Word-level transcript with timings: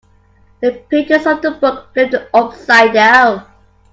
The 0.61 0.83
pages 0.89 1.27
of 1.27 1.43
the 1.43 1.51
book 1.51 1.93
flipped 1.93 2.15
upside 2.33 2.93
down. 2.93 3.45